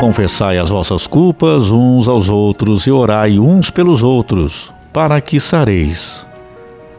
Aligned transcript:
Confessai 0.00 0.56
as 0.56 0.70
vossas 0.70 1.06
culpas 1.06 1.70
uns 1.70 2.08
aos 2.08 2.30
outros 2.30 2.86
e 2.86 2.90
orai 2.90 3.38
uns 3.38 3.68
pelos 3.68 4.02
outros, 4.02 4.72
para 4.94 5.20
que 5.20 5.38
sareis. 5.38 6.26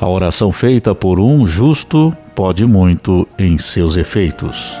A 0.00 0.08
oração 0.08 0.50
feita 0.50 0.92
por 0.96 1.20
um 1.20 1.46
justo 1.46 2.12
pode 2.34 2.66
muito 2.66 3.24
em 3.38 3.56
seus 3.56 3.96
efeitos. 3.96 4.76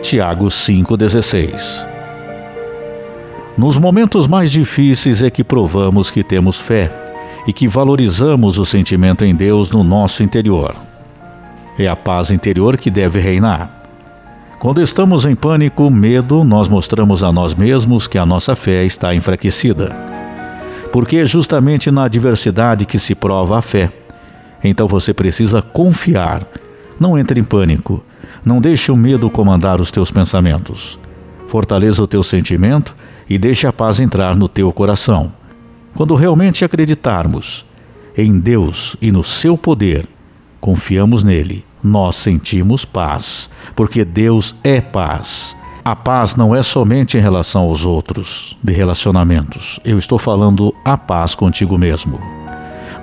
Tiago 0.00 0.46
5,16 0.46 1.86
Nos 3.58 3.76
momentos 3.76 4.26
mais 4.26 4.50
difíceis 4.50 5.22
é 5.22 5.28
que 5.28 5.44
provamos 5.44 6.10
que 6.10 6.24
temos 6.24 6.58
fé 6.58 6.90
e 7.46 7.52
que 7.52 7.68
valorizamos 7.68 8.56
o 8.56 8.64
sentimento 8.64 9.22
em 9.22 9.34
Deus 9.34 9.70
no 9.70 9.84
nosso 9.84 10.22
interior. 10.22 10.74
É 11.78 11.86
a 11.86 11.94
paz 11.94 12.30
interior 12.30 12.78
que 12.78 12.90
deve 12.90 13.18
reinar. 13.18 13.83
Quando 14.64 14.80
estamos 14.80 15.26
em 15.26 15.34
pânico, 15.34 15.90
medo, 15.90 16.42
nós 16.42 16.68
mostramos 16.68 17.22
a 17.22 17.30
nós 17.30 17.54
mesmos 17.54 18.06
que 18.06 18.16
a 18.16 18.24
nossa 18.24 18.56
fé 18.56 18.82
está 18.82 19.14
enfraquecida. 19.14 19.94
Porque 20.90 21.18
é 21.18 21.26
justamente 21.26 21.90
na 21.90 22.04
adversidade 22.04 22.86
que 22.86 22.98
se 22.98 23.14
prova 23.14 23.58
a 23.58 23.60
fé. 23.60 23.92
Então 24.64 24.88
você 24.88 25.12
precisa 25.12 25.60
confiar. 25.60 26.48
Não 26.98 27.18
entre 27.18 27.38
em 27.38 27.44
pânico. 27.44 28.02
Não 28.42 28.58
deixe 28.58 28.90
o 28.90 28.96
medo 28.96 29.28
comandar 29.28 29.82
os 29.82 29.90
teus 29.90 30.10
pensamentos. 30.10 30.98
Fortaleça 31.48 32.02
o 32.02 32.06
teu 32.06 32.22
sentimento 32.22 32.96
e 33.28 33.36
deixe 33.36 33.66
a 33.66 33.72
paz 33.72 34.00
entrar 34.00 34.34
no 34.34 34.48
teu 34.48 34.72
coração. 34.72 35.30
Quando 35.94 36.14
realmente 36.14 36.64
acreditarmos 36.64 37.66
em 38.16 38.38
Deus 38.38 38.96
e 38.98 39.12
no 39.12 39.22
seu 39.22 39.58
poder, 39.58 40.08
confiamos 40.58 41.22
nele 41.22 41.66
nós 41.84 42.16
sentimos 42.16 42.86
paz, 42.86 43.50
porque 43.76 44.06
Deus 44.06 44.54
é 44.64 44.80
paz. 44.80 45.54
A 45.84 45.94
paz 45.94 46.34
não 46.34 46.56
é 46.56 46.62
somente 46.62 47.18
em 47.18 47.20
relação 47.20 47.64
aos 47.64 47.84
outros, 47.84 48.56
de 48.62 48.72
relacionamentos. 48.72 49.78
Eu 49.84 49.98
estou 49.98 50.18
falando 50.18 50.74
a 50.82 50.96
paz 50.96 51.34
contigo 51.34 51.76
mesmo. 51.76 52.18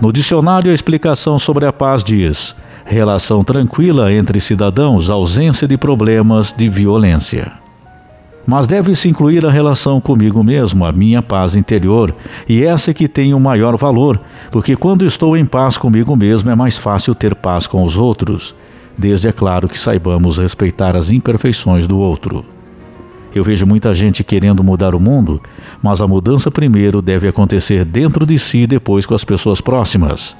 No 0.02 0.11
dicionário, 0.11 0.72
a 0.72 0.73
explicação 0.73 1.38
sobre 1.38 1.67
a 1.67 1.72
paz 1.72 2.03
diz: 2.03 2.56
relação 2.83 3.44
tranquila 3.44 4.11
entre 4.11 4.39
cidadãos, 4.39 5.11
ausência 5.11 5.67
de 5.67 5.78
problemas 5.78 6.52
de 6.52 6.67
violência. 6.67 7.53
Mas 8.45 8.67
deve-se 8.67 9.08
incluir 9.08 9.45
a 9.45 9.52
relação 9.52 10.02
comigo 10.02 10.44
mesmo, 10.44 10.86
a 10.86 10.92
minha 10.92 11.22
paz 11.22 11.56
interior, 11.56 12.16
e 12.50 12.64
essa 12.64 12.92
é 12.92 12.94
que 12.94 13.08
tem 13.08 13.34
o 13.34 13.39
maior 13.39 13.78
valor, 13.78 14.20
porque 14.50 14.75
quando 14.75 15.06
estou 15.06 15.38
em 15.38 15.45
paz 15.45 15.78
comigo 15.78 16.16
mesmo 16.16 16.50
é 16.50 16.56
mais 16.56 16.78
fácil 16.78 17.14
ter 17.14 17.36
paz 17.36 17.67
com 17.67 17.84
os 17.84 17.97
outros 17.97 18.56
desde, 18.97 19.28
é 19.28 19.31
claro, 19.31 19.67
que 19.67 19.80
saibamos 19.80 20.38
respeitar 20.38 20.95
as 20.95 21.12
imperfeições 21.12 21.88
do 21.88 21.97
outro. 21.97 22.45
Eu 23.34 23.44
vejo 23.44 23.66
muita 23.66 23.94
gente 23.95 24.23
querendo 24.23 24.64
mudar 24.64 24.94
o 24.94 25.00
mundo, 25.00 25.42
mas 25.81 26.02
a 26.02 26.08
mudança 26.08 26.52
primeiro 26.52 27.02
deve 27.02 27.28
acontecer 27.28 27.86
dentro 27.86 28.25
de 28.25 28.38
si 28.38 28.59
e 28.59 28.67
depois 28.67 29.06
com 29.06 29.16
as 29.16 29.23
pessoas 29.23 29.62
próximas. 29.62 30.36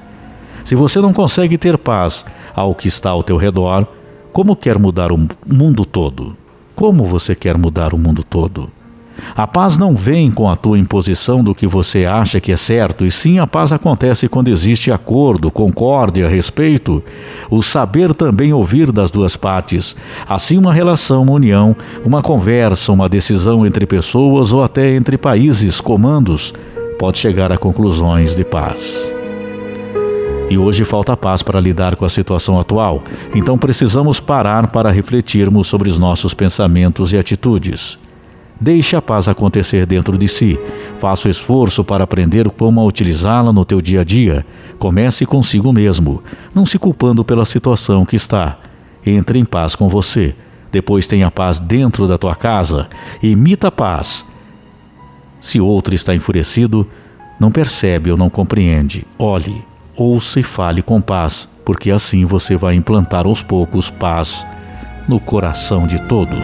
Se 0.64 0.76
você 0.76 1.00
não 1.00 1.14
consegue 1.14 1.58
ter 1.58 1.78
paz 1.78 2.26
ao 2.54 2.76
que 2.76 2.88
está 2.88 3.10
ao 3.10 3.24
teu 3.24 3.38
redor, 3.38 3.88
como 4.34 4.56
quer 4.56 4.78
mudar 4.78 5.12
o 5.12 5.28
mundo 5.48 5.86
todo? 5.86 6.36
Como 6.82 7.06
você 7.06 7.36
quer 7.36 7.60
mudar 7.60 7.94
o 7.94 7.98
mundo 8.00 8.24
todo? 8.24 8.68
A 9.36 9.46
paz 9.46 9.78
não 9.78 9.96
vem 9.96 10.32
com 10.32 10.50
a 10.50 10.56
tua 10.56 10.80
imposição 10.80 11.44
do 11.44 11.54
que 11.54 11.68
você 11.68 12.08
acha 12.08 12.42
que 12.42 12.52
é 12.52 12.58
certo, 12.58 13.06
e 13.06 13.12
sim 13.12 13.38
a 13.38 13.46
paz 13.46 13.72
acontece 13.72 14.28
quando 14.28 14.48
existe 14.48 14.92
acordo, 14.92 15.52
concórdia, 15.52 16.28
respeito, 16.28 17.04
o 17.52 17.62
saber 17.62 18.16
também 18.16 18.52
ouvir 18.52 18.92
das 18.92 19.12
duas 19.12 19.38
partes. 19.38 19.96
Assim, 20.28 20.58
uma 20.58 20.74
relação, 20.74 21.22
uma 21.22 21.34
união, 21.34 21.76
uma 22.04 22.24
conversa, 22.24 22.92
uma 22.92 23.08
decisão 23.08 23.64
entre 23.64 23.86
pessoas 23.86 24.52
ou 24.52 24.64
até 24.64 24.96
entre 24.96 25.20
países, 25.20 25.80
comandos, 25.80 26.52
pode 26.98 27.20
chegar 27.20 27.52
a 27.52 27.60
conclusões 27.60 28.36
de 28.36 28.44
paz. 28.44 29.21
E 30.52 30.58
hoje 30.58 30.84
falta 30.84 31.16
paz 31.16 31.42
para 31.42 31.62
lidar 31.62 31.96
com 31.96 32.04
a 32.04 32.10
situação 32.10 32.60
atual, 32.60 33.02
então 33.34 33.58
precisamos 33.58 34.20
parar 34.20 34.70
para 34.70 34.92
refletirmos 34.92 35.66
sobre 35.66 35.90
os 35.90 35.98
nossos 35.98 36.34
pensamentos 36.34 37.14
e 37.14 37.18
atitudes. 37.18 37.98
Deixe 38.60 38.94
a 38.98 39.02
paz 39.02 39.30
acontecer 39.30 39.86
dentro 39.86 40.18
de 40.18 40.28
si. 40.28 40.60
Faça 41.00 41.30
o 41.30 41.32
esforço 41.32 41.86
para 41.86 42.04
aprender 42.04 42.50
como 42.50 42.86
utilizá-la 42.86 43.54
no 43.54 43.64
teu 43.64 43.80
dia 43.80 44.02
a 44.02 44.04
dia. 44.04 44.46
Comece 44.78 45.26
consigo 45.26 45.72
mesmo, 45.72 46.22
não 46.54 46.66
se 46.66 46.78
culpando 46.78 47.24
pela 47.24 47.46
situação 47.46 48.06
que 48.06 48.18
está. 48.18 48.58
Entre 49.06 49.40
em 49.40 49.46
paz 49.46 49.74
com 49.74 49.88
você. 49.88 50.36
Depois 50.70 51.08
tenha 51.08 51.32
paz 51.32 51.62
dentro 51.62 52.10
da 52.10 52.18
tua 52.18 52.36
casa. 52.36 52.90
Imita 53.24 53.70
a 53.70 53.72
paz. 53.72 54.26
Se 55.40 55.62
outro 55.62 55.96
está 55.96 56.14
enfurecido, 56.14 56.86
não 57.40 57.54
percebe 57.54 58.12
ou 58.12 58.18
não 58.18 58.30
compreende. 58.30 59.08
Olhe, 59.18 59.71
ouça 59.96 60.40
e 60.40 60.44
fale 60.44 60.82
com 60.82 61.02
paz, 61.02 61.50
porque 61.66 61.92
assim 61.92 62.26
você 62.26 62.56
vai 62.56 62.76
implantar 62.76 63.26
aos 63.26 63.42
poucos 63.42 63.90
paz 63.90 64.46
no 65.08 65.20
coração 65.20 65.88
de 65.88 66.00
todos. 66.08 66.40